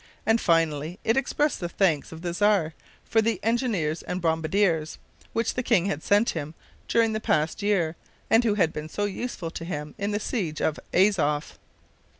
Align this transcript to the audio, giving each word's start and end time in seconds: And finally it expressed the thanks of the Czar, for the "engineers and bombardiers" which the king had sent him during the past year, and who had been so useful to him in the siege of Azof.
And 0.25 0.41
finally 0.41 0.97
it 1.03 1.15
expressed 1.15 1.59
the 1.59 1.69
thanks 1.69 2.11
of 2.11 2.23
the 2.23 2.33
Czar, 2.33 2.73
for 3.05 3.21
the 3.21 3.39
"engineers 3.43 4.01
and 4.01 4.19
bombardiers" 4.19 4.97
which 5.31 5.53
the 5.53 5.61
king 5.61 5.85
had 5.85 6.01
sent 6.01 6.31
him 6.31 6.55
during 6.87 7.13
the 7.13 7.19
past 7.19 7.61
year, 7.61 7.95
and 8.27 8.43
who 8.43 8.55
had 8.55 8.73
been 8.73 8.89
so 8.89 9.05
useful 9.05 9.51
to 9.51 9.63
him 9.63 9.93
in 9.99 10.09
the 10.09 10.19
siege 10.19 10.59
of 10.59 10.79
Azof. 10.91 11.59